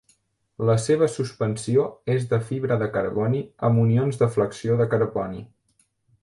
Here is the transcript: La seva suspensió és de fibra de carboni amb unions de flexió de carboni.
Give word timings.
La 0.67 0.75
seva 0.85 1.09
suspensió 1.15 1.85
és 2.13 2.25
de 2.31 2.39
fibra 2.47 2.79
de 2.85 2.87
carboni 2.97 3.43
amb 3.69 3.83
unions 3.83 4.19
de 4.23 4.31
flexió 4.39 4.81
de 4.81 4.89
carboni. 4.95 5.45